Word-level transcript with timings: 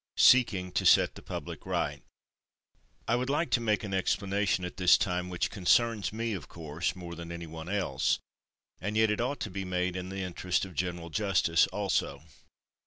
Seeking 0.17 0.71
to 0.71 0.83
Set 0.83 1.13
the 1.13 1.21
Public 1.21 1.63
Right 1.63 2.01
I 3.07 3.15
would 3.15 3.29
like 3.29 3.51
to 3.51 3.61
make 3.61 3.83
an 3.83 3.93
explanation 3.93 4.65
at 4.65 4.77
this 4.77 4.97
time 4.97 5.29
which 5.29 5.51
concerns 5.51 6.11
me, 6.11 6.33
of 6.33 6.47
course, 6.47 6.95
more 6.95 7.13
than 7.13 7.31
any 7.31 7.45
one 7.45 7.69
else, 7.69 8.17
and 8.79 8.97
yet 8.97 9.11
it 9.11 9.21
ought 9.21 9.39
to 9.41 9.51
be 9.51 9.63
made 9.63 9.95
in 9.95 10.09
the 10.09 10.21
interests 10.23 10.65
of 10.65 10.73
general 10.73 11.11
justice, 11.11 11.67
also. 11.67 12.23